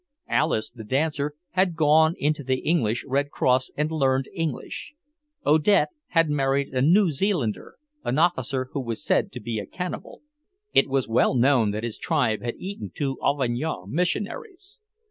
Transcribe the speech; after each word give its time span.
Alice, 0.29 0.71
the 0.71 0.83
dancer, 0.83 1.35
had 1.51 1.75
gone 1.75 2.15
into 2.17 2.43
the 2.43 2.55
English 2.61 3.05
Red 3.07 3.29
Cross 3.29 3.69
and 3.77 3.91
learned 3.91 4.27
English. 4.33 4.95
Odette 5.45 5.89
had 6.07 6.27
married 6.27 6.69
a 6.73 6.81
New 6.81 7.11
Zealander, 7.11 7.75
an 8.03 8.17
officer 8.17 8.69
who 8.71 8.81
was 8.81 9.05
said 9.05 9.31
to 9.31 9.39
be 9.39 9.59
a 9.59 9.67
cannibal; 9.67 10.23
it 10.73 10.89
was 10.89 11.07
well 11.07 11.35
known 11.35 11.69
that 11.69 11.83
his 11.83 11.99
tribe 11.99 12.41
had 12.41 12.55
eaten 12.57 12.91
two 12.91 13.19
Auvergnat 13.21 13.89
missionaries. 13.89 14.79